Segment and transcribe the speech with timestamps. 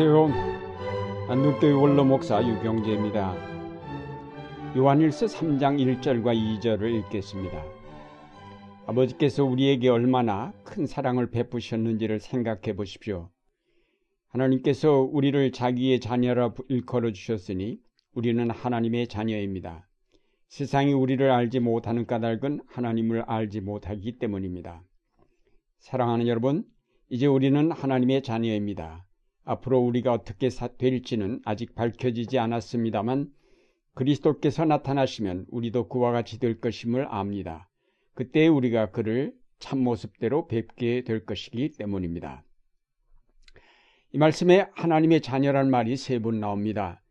[0.00, 1.28] 안녕하세요.
[1.28, 3.34] 안동교회 원로 목사 유경재입니다.
[4.76, 7.64] 요한일서 3장 1절과 2절을 읽겠습니다.
[8.86, 13.30] 아버지께서 우리에게 얼마나 큰 사랑을 베푸셨는지를 생각해 보십시오.
[14.28, 17.80] 하나님께서 우리를 자기의 자녀라 일컬어 주셨으니
[18.14, 19.88] 우리는 하나님의 자녀입니다.
[20.46, 24.80] 세상이 우리를 알지 못하는 까닭은 하나님을 알지 못하기 때문입니다.
[25.80, 26.62] 사랑하는 여러분,
[27.08, 29.07] 이제 우리는 하나님의 자녀입니다.
[29.48, 33.32] 앞으로 우리가 어떻게 될지는 아직 밝혀지지 않았습니다만
[33.94, 37.68] 그리스도께서 나타나시면 우리도 그와 같이 될 것임을 압니다.
[38.14, 42.44] 그때 우리가 그를 참모습대로 뵙게 될 것이기 때문입니다.
[44.12, 47.02] 이 말씀에 하나님의 자녀란 말이 세 번 나옵니다.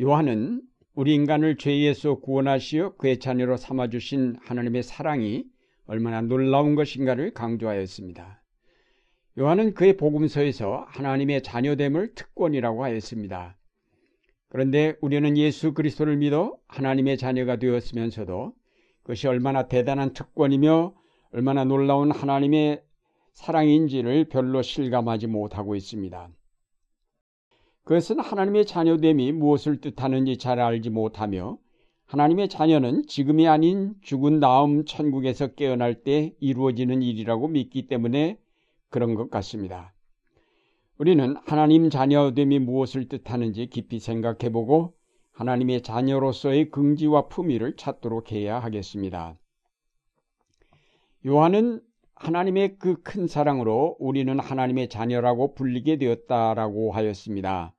[0.00, 0.62] 요한은
[0.94, 5.44] 우리 인간을 죄에서 구원하시어 그의 자녀로 삼아주신 하나님의 사랑이
[5.86, 8.42] 얼마나 놀라운 것인가를 강조하였습니다.
[9.38, 13.58] 요한은 그의 복음서에서 하나님의 자녀됨을 특권이라고 하였습니다.
[14.48, 18.54] 그런데 우리는 예수 그리스도를 믿어 하나님의 자녀가 되었으면서도
[19.02, 20.94] 그것이 얼마나 대단한 특권이며
[21.32, 22.82] 얼마나 놀라운 하나님의
[23.34, 26.30] 사랑인지를 별로 실감하지 못하고 있습니다.
[27.84, 31.58] 그것은 하나님의 자녀됨이 무엇을 뜻하는지 잘 알지 못하며
[32.06, 38.38] 하나님의 자녀는 지금이 아닌 죽은 다음 천국에서 깨어날 때 이루어지는 일이라고 믿기 때문에
[38.90, 39.94] 그런 것 같습니다.
[40.98, 44.94] 우리는 하나님 자녀됨이 무엇을 뜻하는지 깊이 생각해 보고
[45.32, 49.38] 하나님의 자녀로서의 긍지와 품위를 찾도록 해야 하겠습니다.
[51.26, 51.82] 요한은
[52.14, 57.74] 하나님의 그 큰 사랑으로 우리는 하나님의 자녀라고 불리게 되었다라고 하였습니다.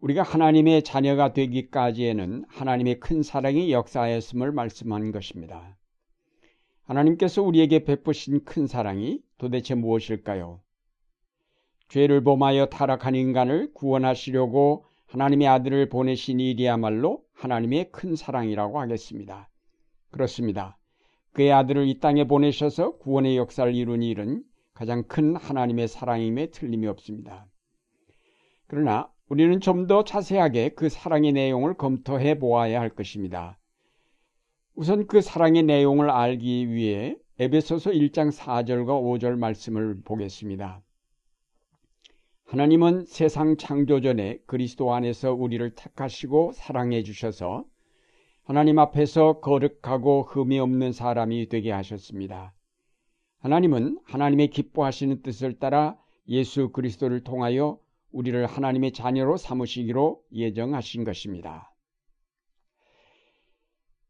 [0.00, 5.76] 우리가 하나님의 자녀가 되기까지에는 하나님의 큰 사랑이 역사하였음을 말씀한 것입니다.
[6.92, 10.60] 하나님께서 우리에게 베푸신 큰 사랑이 도대체 무엇일까요?
[11.88, 19.48] 죄를 범하여 타락한 인간을 구원하시려고 하나님의 아들을 보내신 일이야말로 하나님의 큰 사랑이라고 하겠습니다.
[20.10, 20.78] 그렇습니다.
[21.32, 24.42] 그의 아들을 이 땅에 보내셔서 구원의 역사를 이룬 일은
[24.74, 27.46] 가장 큰 하나님의 사랑임에 틀림이 없습니다.
[28.66, 33.58] 그러나 우리는 좀 더 자세하게 그 사랑의 내용을 검토해 보아야 할 것입니다.
[34.74, 40.82] 우선 그 사랑의 내용을 알기 위해 에베소서 1장 4절과 5절 말씀을 보겠습니다.
[42.44, 47.64] 하나님은 세상 창조 전에 그리스도 안에서 우리를 택하시고 사랑해 주셔서
[48.44, 52.54] 하나님 앞에서 거룩하고 흠이 없는 사람이 되게 하셨습니다.
[53.40, 57.78] 하나님은 하나님의 기뻐하시는 뜻을 따라 예수 그리스도를 통하여
[58.10, 61.71] 우리를 하나님의 자녀로 삼으시기로 예정하신 것입니다.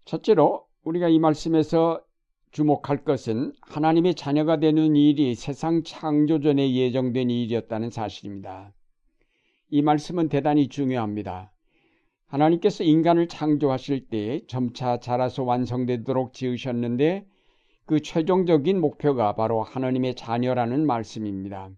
[0.05, 2.03] 첫째로 우리가 이 말씀에서
[2.51, 8.75] 주목할 것은 하나님의 자녀가 되는 일이 세상 창조 전에 예정된 일이었다는 사실입니다.
[9.71, 11.53] 이 말씀은 대단히 중요합니다.
[12.27, 17.27] 하나님께서 인간을 창조하실 때 점차 자라서 완성되도록 지으셨는데
[17.87, 21.71] 그 최종적인 목표가 바로 하나님의 자녀라는 말씀입니다.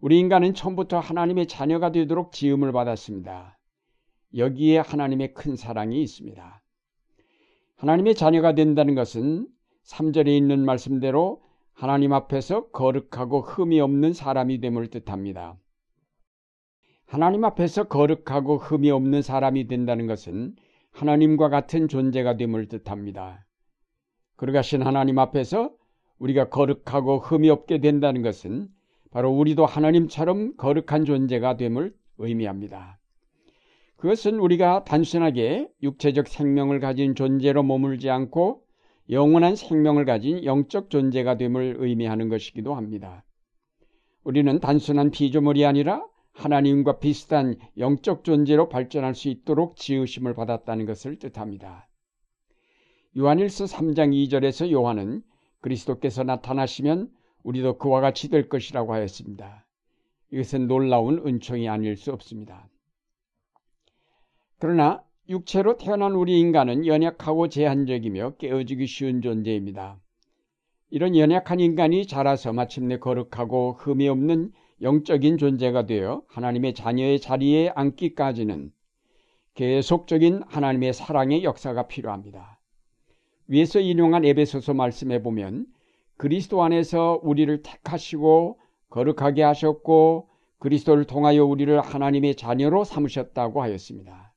[0.00, 3.58] 우리 인간은 처음부터 하나님의 자녀가 되도록 지음을 받았습니다.
[4.36, 6.61] 여기에 하나님의 큰 사랑이 있습니다.
[7.82, 9.48] 하나님의 자녀가 된다는 것은
[9.86, 15.58] 3절에 있는 말씀대로 하나님 앞에서 거룩하고 흠이 없는 사람이 됨을 뜻합니다.
[17.06, 20.54] 하나님 앞에서 거룩하고 흠이 없는 사람이 된다는 것은
[20.92, 23.44] 하나님과 같은 존재가 됨을 뜻합니다.
[24.36, 25.72] 그러가신 하나님 앞에서
[26.20, 28.68] 우리가 거룩하고 흠이 없게 된다는 것은
[29.10, 33.01] 바로 우리도 하나님처럼 거룩한 존재가 됨을 의미합니다.
[34.02, 38.64] 그것은 우리가 단순하게 육체적 생명을 가진 존재로 머물지 않고
[39.10, 43.24] 영원한 생명을 가진 영적 존재가 됨을 의미하는 것이기도 합니다.
[44.24, 51.88] 우리는 단순한 피조물이 아니라 하나님과 비슷한 영적 존재로 발전할 수 있도록 지으심을 받았다는 것을 뜻합니다.
[53.16, 55.22] 요한일서 3장 2절에서 요한은
[55.60, 57.08] 그리스도께서 나타나시면
[57.44, 59.64] 우리도 그와 같이 될 것이라고 하였습니다.
[60.32, 62.68] 이것은 놀라운 은총이 아닐 수 없습니다.
[64.62, 69.98] 그러나 육체로 태어난 우리 인간은 연약하고 제한적이며 깨어지기 쉬운 존재입니다.
[70.88, 78.70] 이런 연약한 인간이 자라서 마침내 거룩하고 흠이 없는 영적인 존재가 되어 하나님의 자녀의 자리에 앉기까지는
[79.54, 82.60] 계속적인 하나님의 사랑의 역사가 필요합니다.
[83.48, 85.66] 위에서 인용한 에베소서 말씀에 보면
[86.16, 88.60] 그리스도 안에서 우리를 택하시고
[88.90, 90.28] 거룩하게 하셨고
[90.60, 94.31] 그리스도를 통하여 우리를 하나님의 자녀로 삼으셨다고 하였습니다.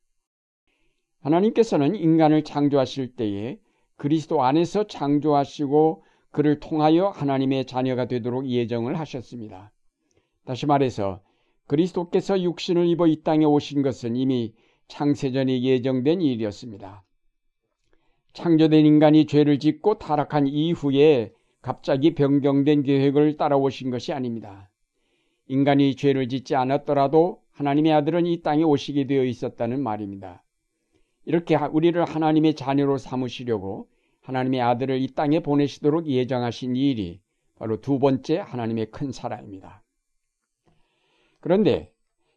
[1.25, 3.57] 하나님께서는 인간을 창조하실 때에
[3.97, 9.71] 그리스도 안에서 창조하시고 그를 통하여 하나님의 자녀가 되도록 예정을 하셨습니다.
[10.45, 11.21] 다시 말해서
[11.65, 14.53] 그리스도께서 육신을 입어 이 땅에 오신 것은 이미
[14.87, 17.03] 창세전에 예정된 일이었습니다.
[18.33, 21.31] 창조된 인간이 죄를 짓고 타락한 이후에
[21.63, 24.69] 갑자기 변경된 계획을 따라오신 것이 아닙니다.
[25.47, 30.44] 인간이 죄를 짓지 않았더라도 하나님의 아들은 이 땅에 오시게 되어 있었다는 말입니다.
[31.25, 33.87] 이렇게 우리를 하나님의 자녀로 삼으시려고
[34.21, 37.21] 하나님의 아들을 이 땅에 보내시도록 예정하신 일이
[37.55, 39.83] 바로 두 번째 하나님의 큰 사랑입니다.
[41.39, 41.91] 그런데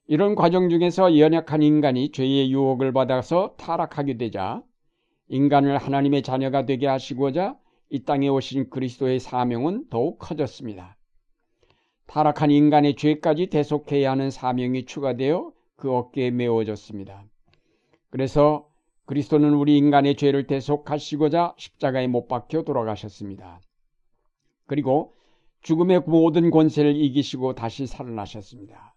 [0.07, 4.63] 이런 과정 중에서 연약한 인간이 죄의 유혹을 받아서 타락하게 되자
[5.29, 7.59] 인간을 하나님의 자녀가 되게 하시고자
[7.91, 10.97] 이 땅에 오신 그리스도의 사명은 더욱 커졌습니다.
[12.07, 17.25] 타락한 인간의 죄까지 대속해야 하는 사명이 추가되어 그 어깨에 메워졌습니다.
[18.11, 18.68] 그래서
[19.09, 23.59] 그리스도는 우리 인간의 죄를 대속하시고자 십자가에 못 박혀 돌아가셨습니다.
[24.67, 25.15] 그리고
[25.63, 28.95] 죽음의 모든 권세를 이기시고 다시 살아나셨습니다.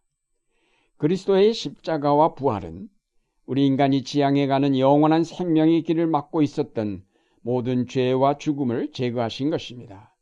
[0.97, 2.89] 그리스도의 십자가와 부활은
[3.45, 7.05] 우리 인간이 지향해 가는 영원한 생명의 길을 막고 있었던
[7.41, 10.13] 모든 죄와 죽음을 제거하신 것입니다.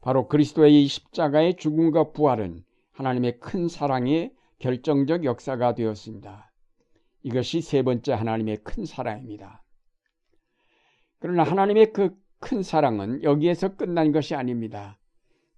[0.00, 6.51] 바로 그리스도의 이 십자가의 죽음과 부활은 하나님의 큰 사랑의 결정적 역사가 되었습니다.
[7.22, 9.62] 이것이 세 번째 하나님의 큰 사랑입니다.
[11.18, 14.98] 그러나 하나님의 그 큰 사랑은 여기에서 끝난 것이 아닙니다.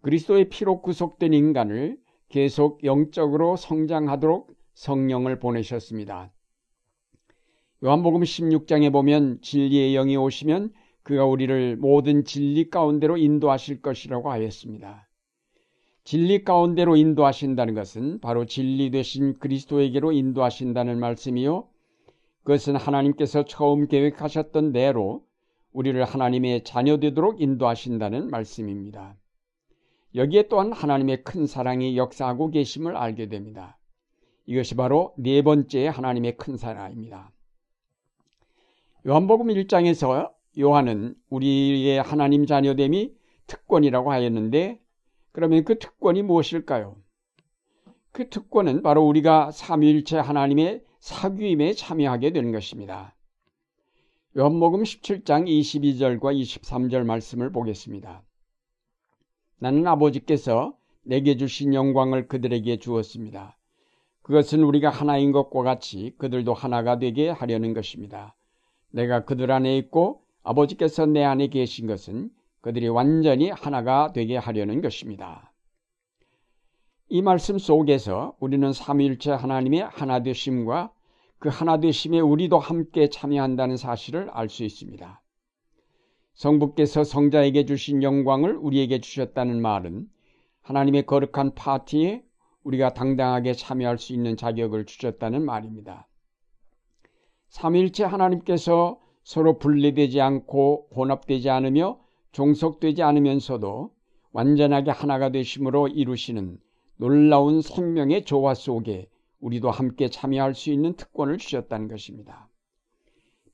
[0.02, 1.96] 그리스도의 피로 구속된 인간을
[2.28, 6.30] 계속 영적으로 성장하도록 성령을 보내셨습니다.
[7.82, 10.72] 요한복음 16장에 보면 진리의 영이 오시면
[11.02, 15.08] 그가 우리를 모든 진리 가운데로 인도하실 것이라고 하였습니다.
[16.04, 21.66] 진리 가운데로 인도하신다는 것은 바로 진리 되신 그리스도에게로 인도하신다는 말씀이요.
[22.42, 25.24] 그것은 하나님께서 처음 계획하셨던 대로
[25.72, 29.16] 우리를 하나님의 자녀 되도록 인도하신다는 말씀입니다.
[30.14, 33.78] 여기에 또한 하나님의 큰 사랑이 역사하고 계심을 알게 됩니다.
[34.44, 37.32] 이것이 바로 네 번째 하나님의 큰 사랑입니다.
[39.06, 43.14] 요한복음 1장에서 요한은 우리의 하나님 자녀됨이
[43.46, 44.83] 특권이라고 하였는데
[45.34, 46.94] 그러면 그 특권이 무엇일까요?
[48.12, 53.16] 그 특권은 바로 우리가 삼위일체 하나님의 사귀임에 참여하게 되는 것입니다.
[54.36, 58.22] 요한복음 17장 22절과 23절 말씀을 보겠습니다.
[59.58, 63.58] 나는 아버지께서 내게 주신 영광을 그들에게 주었습니다.
[64.22, 68.36] 그것은 우리가 하나인 것과 같이 그들도 하나가 되게 하려는 것입니다.
[68.92, 72.30] 내가 그들 안에 있고 아버지께서 내 안에 계신 것은
[72.64, 75.52] 그들이 완전히 하나가 되게 하려는 것입니다.
[77.10, 80.90] 이 말씀 속에서 우리는 삼위일체 하나님의 하나 되심과
[81.38, 85.22] 그 하나 되심에 우리도 함께 참여한다는 사실을 알 수 있습니다.
[86.32, 90.08] 성부께서 성자에게 주신 영광을 우리에게 주셨다는 말은
[90.62, 92.24] 하나님의 거룩한 파티에
[92.62, 96.08] 우리가 당당하게 참여할 수 있는 자격을 주셨다는 말입니다.
[97.48, 102.03] 삼일체 하나님께서 서로 분리되지 않고 혼합되지 않으며
[102.34, 103.94] 종속되지 않으면서도
[104.32, 106.58] 완전하게 하나가 되심으로 이루시는
[106.96, 109.08] 놀라운 생명의 조화 속에
[109.38, 112.48] 우리도 함께 참여할 수 있는 특권을 주셨다는 것입니다.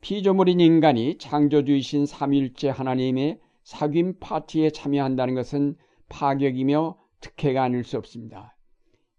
[0.00, 5.76] 피조물인 인간이 창조주이신 삼일째 하나님의 사귐 파티에 참여한다는 것은
[6.08, 8.56] 파격이며 특혜가 아닐 수 없습니다.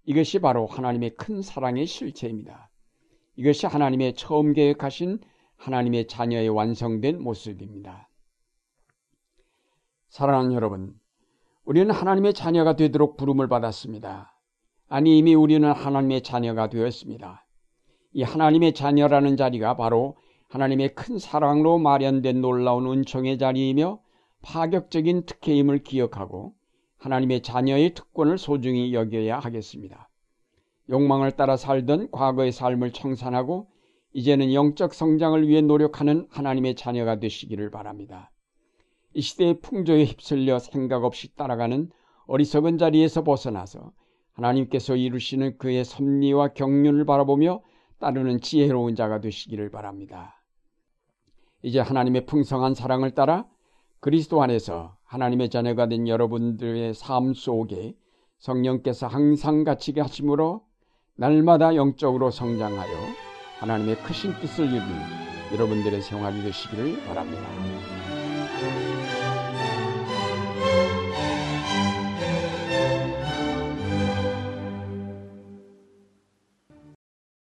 [0.06, 2.72] 이것이 바로 하나님의 큰 사랑의 실체입니다.
[3.36, 5.20] 이것이 하나님의 처음 계획하신
[5.58, 8.10] 하나님의 자녀의 완성된 모습입니다.
[10.12, 10.94] 사랑하는 여러분,
[11.64, 14.36] 우리는 하나님의 자녀가 되도록 부름을 받았습니다.
[14.90, 17.46] 아니, 이미 우리는 하나님의 자녀가 되었습니다.
[18.12, 20.18] 이 하나님의 자녀라는 자리가 바로
[20.50, 24.02] 하나님의 큰 사랑으로 마련된 놀라운 은총의 자리이며
[24.42, 26.56] 파격적인 특혜임을 기억하고
[26.98, 30.10] 하나님의 자녀의 특권을 소중히 여겨야 하겠습니다.
[30.90, 33.70] 욕망을 따라 살던 과거의 삶을 청산하고
[34.12, 38.30] 이제는 영적 성장을 위해 노력하는 하나님의 자녀가 되시기를 바랍니다.
[39.14, 41.92] 이 시대의 풍조에 휩쓸려 생각 없이 따라가는
[42.28, 43.92] 어리석은 자리에서 벗어나서
[44.34, 47.62] 하나님께서 이루시는 그의 섭리와 경륜을 바라보며
[48.00, 50.42] 따르는 지혜로운 자가 되시기를 바랍니다.
[51.62, 53.46] 이제 하나님의 풍성한 사랑을 따라
[54.00, 57.96] 그리스도 안에서 하나님의 자녀가 된 여러분들의 삶 속에
[58.40, 60.66] 성령께서 항상 갇히게 하심으로
[61.16, 62.98] 날마다 영적으로 성장하여
[63.60, 64.88] 하나님의 크신 뜻을 이루는
[65.54, 68.01] 여러분들의 생활이 되시기를 바랍니다.
[68.62, 69.21] Música